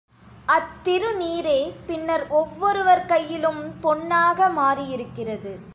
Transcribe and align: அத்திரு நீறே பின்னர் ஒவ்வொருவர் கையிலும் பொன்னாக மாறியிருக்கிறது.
அத்திரு 0.47 1.09
நீறே 1.17 1.73
பின்னர் 1.87 2.27
ஒவ்வொருவர் 2.27 3.05
கையிலும் 3.05 3.61
பொன்னாக 3.81 4.49
மாறியிருக்கிறது. 4.49 5.61